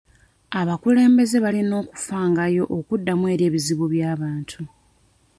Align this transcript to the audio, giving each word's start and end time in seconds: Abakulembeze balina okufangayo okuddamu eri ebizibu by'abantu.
Abakulembeze 0.59 1.37
balina 1.45 1.73
okufangayo 1.81 2.63
okuddamu 2.77 3.23
eri 3.33 3.43
ebizibu 3.49 3.85
by'abantu. 3.93 4.61